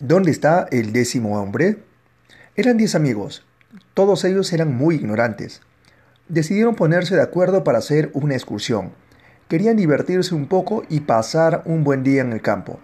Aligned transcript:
¿Dónde 0.00 0.32
está 0.32 0.66
el 0.72 0.92
décimo 0.92 1.40
hombre? 1.40 1.78
Eran 2.56 2.76
diez 2.76 2.96
amigos. 2.96 3.46
Todos 3.94 4.24
ellos 4.24 4.52
eran 4.52 4.74
muy 4.74 4.96
ignorantes. 4.96 5.62
Decidieron 6.28 6.74
ponerse 6.74 7.14
de 7.14 7.22
acuerdo 7.22 7.62
para 7.62 7.78
hacer 7.78 8.10
una 8.12 8.34
excursión. 8.34 8.92
Querían 9.46 9.76
divertirse 9.76 10.34
un 10.34 10.48
poco 10.48 10.82
y 10.88 11.00
pasar 11.00 11.62
un 11.64 11.84
buen 11.84 12.02
día 12.02 12.22
en 12.22 12.32
el 12.32 12.42
campo. 12.42 12.80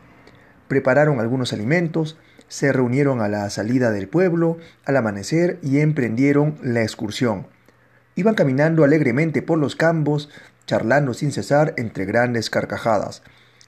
Prepararon 0.68 1.18
algunos 1.18 1.52
alimentos, 1.52 2.16
se 2.46 2.72
reunieron 2.72 3.20
a 3.20 3.28
la 3.28 3.50
salida 3.50 3.90
del 3.90 4.06
pueblo 4.06 4.58
al 4.84 4.96
amanecer 4.96 5.58
y 5.62 5.80
emprendieron 5.80 6.58
la 6.62 6.82
excursión. 6.82 7.48
Iban 8.14 8.36
caminando 8.36 8.84
alegremente 8.84 9.42
por 9.42 9.58
los 9.58 9.74
campos, 9.74 10.28
charlando 10.64 11.12
sin 11.12 11.32
cesar 11.32 11.74
entre 11.76 12.04
grandes 12.04 12.50
carcajadas. 12.50 13.24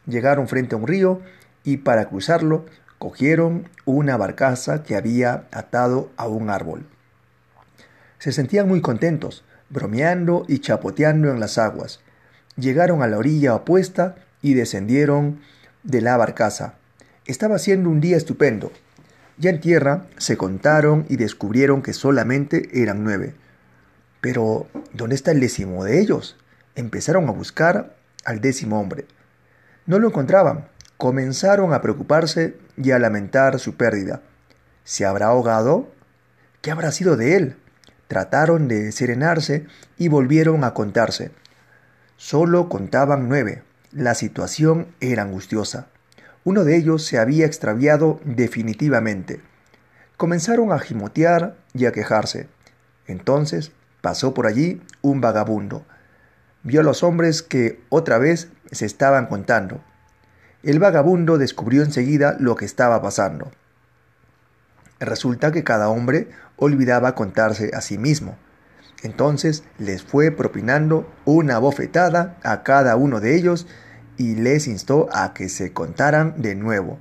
Llegaron 0.07 0.47
frente 0.47 0.77
a 0.77 0.79
un 0.79 0.87
río 0.87 1.21
y 1.65 1.79
para 1.79 2.09
cruzarlo 2.09 2.67
cogieron 3.03 3.69
una 3.85 4.17
barcaza 4.17 4.85
que 4.85 4.95
había 4.95 5.49
atado 5.51 6.13
a 6.17 6.29
un 6.29 6.51
árbol. 6.51 6.87
Se 8.21 8.31
sentían 8.31 8.69
muy 8.69 8.81
contentos, 8.81 9.43
bromeando 9.71 10.45
y 10.47 10.61
chapoteando 10.61 11.29
en 11.33 11.41
las 11.41 11.59
aguas. 11.59 11.99
Llegaron 12.55 13.03
a 13.03 13.09
la 13.09 13.19
orilla 13.19 13.57
opuesta 13.57 14.15
y 14.41 14.55
descendieron 14.55 15.41
de 15.83 16.01
la 16.01 16.17
barcaza. 16.17 16.75
Estaba 17.27 17.59
siendo 17.59 17.91
un 17.91 18.01
día 18.01 18.17
estupendo. 18.17 18.71
Ya 19.37 19.51
en 19.51 19.61
tierra 19.61 20.07
se 20.17 20.37
contaron 20.37 21.05
y 21.09 21.17
descubrieron 21.17 21.83
que 21.83 21.95
solamente 21.95 22.69
eran 22.85 23.03
nueve. 23.03 23.35
Pero, 24.21 24.69
¿dónde 24.93 25.17
está 25.17 25.33
el 25.33 25.41
décimo 25.41 25.83
de 25.83 26.01
ellos? 26.01 26.37
Empezaron 26.77 27.29
a 27.29 27.33
buscar 27.33 27.97
al 28.25 28.41
décimo 28.41 28.79
hombre. 28.81 29.07
No 29.87 29.99
lo 29.99 30.07
encontraban. 30.07 30.69
Comenzaron 31.03 31.75
a 31.75 31.81
preocuparse 31.81 32.57
y 32.77 32.93
a 32.93 32.99
lamentar 33.01 33.59
su 33.59 33.77
pérdida. 33.77 34.23
¿Se 34.85 35.05
habrá 35.05 35.27
ahogado? 35.27 35.91
¿Qué 36.61 36.71
habrá 36.71 36.93
sido 36.93 37.17
de 37.17 37.35
él? 37.35 37.57
Trataron 38.07 38.69
de 38.69 38.93
serenarse 38.93 39.67
y 39.99 40.07
volvieron 40.07 40.63
a 40.63 40.75
contarse. 40.75 41.33
Solo 42.17 42.69
contaban 42.69 43.29
nueve. 43.29 43.65
La 43.91 44.15
situación 44.15 44.95
era 45.01 45.25
angustiosa. 45.25 45.89
Uno 46.45 46.63
de 46.63 46.77
ellos 46.77 47.05
se 47.05 47.19
había 47.19 47.47
extraviado 47.47 48.21
definitivamente. 48.25 49.41
Comenzaron 50.17 50.71
a 50.71 50.79
gimotear 50.79 51.57
y 51.75 51.87
a 51.87 51.91
quejarse. 51.91 52.47
Entonces 53.09 53.73
pasó 54.03 54.35
por 54.35 54.47
allí 54.47 54.81
un 55.01 55.21
vagabundo. 55.21 55.85
Vio 56.63 56.79
a 56.79 56.85
los 56.85 57.03
hombres 57.03 57.43
que 57.43 57.81
otra 57.89 58.19
vez 58.19 58.51
se 58.71 58.87
estaban 58.87 59.27
contando. 59.27 59.83
El 60.63 60.79
vagabundo 60.79 61.39
descubrió 61.39 61.83
enseguida 61.83 62.37
lo 62.39 62.55
que 62.55 62.65
estaba 62.65 63.03
pasando. 63.03 63.51
Resulta 65.01 65.51
que 65.51 65.65
cada 65.65 65.89
hombre 65.89 66.29
olvidaba 66.57 67.17
contarse 67.17 67.73
a 67.75 67.81
sí 67.81 67.99
mismo. 67.99 68.37
Entonces 69.03 69.65
les 69.79 70.05
fue 70.05 70.31
propinando 70.31 71.11
una 71.25 71.59
bofetada 71.59 72.39
a 72.45 72.63
cada 72.63 72.95
uno 72.95 73.19
de 73.19 73.35
ellos 73.35 73.67
y 74.17 74.37
les 74.37 74.69
instó 74.69 75.09
a 75.13 75.35
que 75.35 75.49
se 75.49 75.73
contaran 75.73 76.41
de 76.41 76.55
nuevo. 76.55 77.01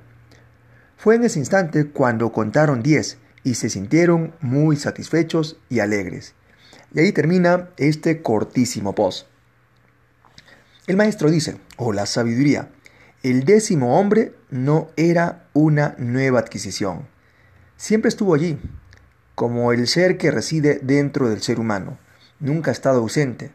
Fue 0.96 1.14
en 1.14 1.22
ese 1.22 1.38
instante 1.38 1.86
cuando 1.86 2.32
contaron 2.32 2.82
diez 2.82 3.18
y 3.44 3.54
se 3.54 3.70
sintieron 3.70 4.34
muy 4.40 4.76
satisfechos 4.76 5.58
y 5.68 5.78
alegres. 5.78 6.34
Y 6.92 7.00
ahí 7.00 7.12
termina 7.12 7.70
este 7.76 8.22
cortísimo 8.22 8.94
post. 8.94 9.26
El 10.88 10.96
maestro 10.96 11.30
dice, 11.30 11.58
o 11.76 11.92
la 11.92 12.06
sabiduría, 12.06 12.68
el 13.22 13.44
décimo 13.44 13.98
hombre 13.98 14.34
no 14.50 14.88
era 14.96 15.48
una 15.52 15.94
nueva 15.98 16.40
adquisición. 16.40 17.06
Siempre 17.76 18.08
estuvo 18.08 18.34
allí, 18.34 18.58
como 19.34 19.72
el 19.72 19.86
ser 19.86 20.18
que 20.18 20.30
reside 20.30 20.80
dentro 20.82 21.28
del 21.28 21.42
ser 21.42 21.60
humano. 21.60 21.98
Nunca 22.40 22.70
ha 22.70 22.72
estado 22.72 22.98
ausente 22.98 23.52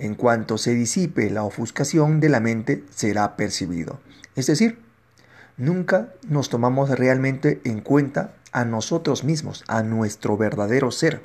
en 0.00 0.14
cuanto 0.14 0.56
se 0.56 0.74
disipe 0.74 1.28
la 1.28 1.42
ofuscación 1.42 2.20
de 2.20 2.30
la 2.30 2.40
mente, 2.40 2.84
será 2.90 3.36
percibido. 3.36 4.00
Es 4.34 4.46
decir, 4.46 4.78
nunca 5.58 6.14
nos 6.26 6.48
tomamos 6.48 6.88
realmente 6.90 7.60
en 7.64 7.80
cuenta 7.80 8.34
a 8.50 8.64
nosotros 8.64 9.24
mismos, 9.24 9.62
a 9.68 9.82
nuestro 9.82 10.38
verdadero 10.38 10.90
ser, 10.90 11.22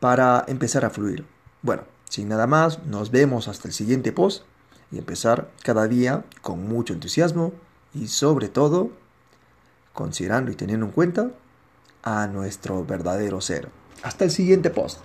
para 0.00 0.44
empezar 0.48 0.86
a 0.86 0.90
fluir. 0.90 1.26
Bueno, 1.60 1.82
sin 2.08 2.28
nada 2.28 2.46
más, 2.46 2.82
nos 2.86 3.10
vemos 3.10 3.46
hasta 3.46 3.68
el 3.68 3.74
siguiente 3.74 4.10
post 4.10 4.44
y 4.92 4.98
empezar 4.98 5.50
cada 5.62 5.88
día 5.88 6.24
con 6.42 6.68
mucho 6.68 6.92
entusiasmo 6.92 7.52
y 7.94 8.08
sobre 8.08 8.48
todo 8.48 8.90
considerando 9.92 10.50
y 10.50 10.54
teniendo 10.54 10.86
en 10.86 10.92
cuenta 10.92 11.30
a 12.02 12.26
nuestro 12.26 12.84
verdadero 12.84 13.40
ser. 13.40 13.68
Hasta 14.02 14.24
el 14.24 14.30
siguiente 14.30 14.70
post. 14.70 14.98